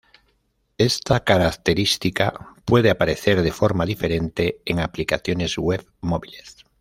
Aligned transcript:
Esta 0.79 1.23
característica 1.23 2.55
puede 2.65 2.89
aparecer 2.89 3.43
de 3.43 3.51
forma 3.51 3.85
diferente 3.85 4.59
en 4.65 4.79
aplicaciones 4.79 5.59
web 5.59 5.85
móviles. 6.01 6.57